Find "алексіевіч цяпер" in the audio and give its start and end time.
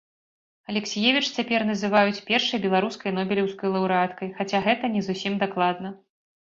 0.71-1.61